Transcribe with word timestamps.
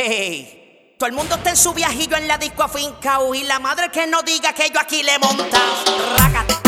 Hey, 0.00 0.94
todo 0.96 1.08
el 1.08 1.12
mundo 1.12 1.34
está 1.34 1.50
en 1.50 1.56
su 1.56 1.74
viajillo 1.74 2.16
en 2.16 2.28
la 2.28 2.38
disco 2.38 2.62
afincao 2.62 3.34
y 3.34 3.42
la 3.42 3.58
madre 3.58 3.90
que 3.90 4.06
no 4.06 4.22
diga 4.22 4.52
que 4.52 4.70
yo 4.70 4.78
aquí 4.78 5.02
le 5.02 5.18
monta, 5.18 5.58
Rácate. 6.16 6.67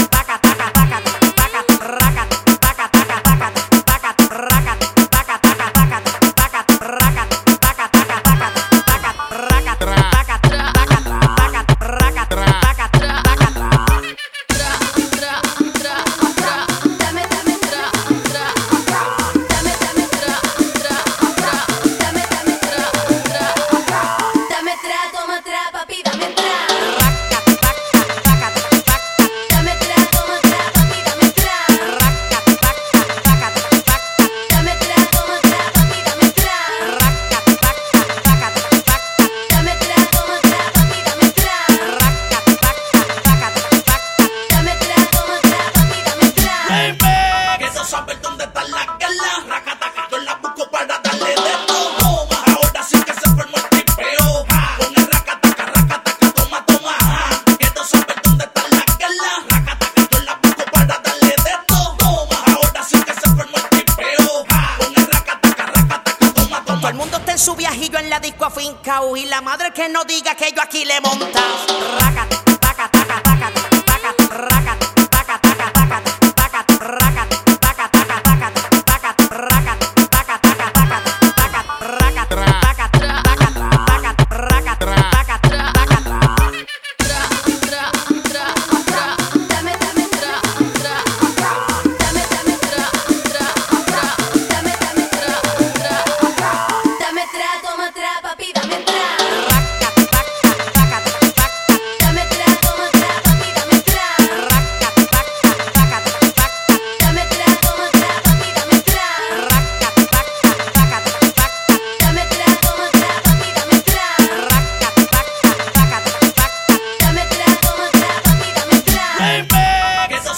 mundo 67.00 67.16
está 67.16 67.32
en 67.32 67.38
su 67.38 67.56
viajillo 67.56 67.98
en 67.98 68.10
la 68.10 68.20
disco 68.20 68.44
afincao. 68.44 69.16
Y 69.16 69.24
la 69.24 69.40
madre 69.40 69.72
que 69.72 69.88
no 69.88 70.04
diga 70.04 70.34
que 70.34 70.52
yo 70.52 70.60
aquí 70.60 70.84
le 70.84 71.00
monta. 71.00 71.40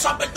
something 0.03 0.32